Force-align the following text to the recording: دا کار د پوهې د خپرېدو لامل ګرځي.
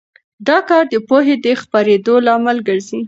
دا 0.47 0.57
کار 0.69 0.83
د 0.93 0.95
پوهې 1.07 1.35
د 1.45 1.47
خپرېدو 1.61 2.15
لامل 2.27 2.57
ګرځي. 2.67 2.99